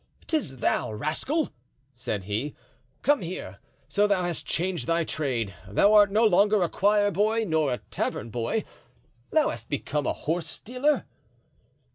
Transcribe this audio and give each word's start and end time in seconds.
'tis 0.25 0.57
thou, 0.57 0.91
rascal!" 0.91 1.51
said 1.95 2.23
he, 2.23 2.55
"come 3.03 3.21
here: 3.21 3.59
so 3.87 4.07
thou 4.07 4.23
hast 4.23 4.47
changed 4.47 4.87
thy 4.87 5.03
trade; 5.03 5.53
thou 5.69 5.93
art 5.93 6.09
no 6.11 6.25
longer 6.25 6.63
a 6.63 6.69
choir 6.69 7.11
boy 7.11 7.45
nor 7.47 7.71
a 7.71 7.77
tavern 7.91 8.31
boy; 8.31 8.63
thou 9.29 9.49
hast 9.49 9.69
become 9.69 10.07
a 10.07 10.13
horse 10.13 10.47
stealer?" 10.47 11.05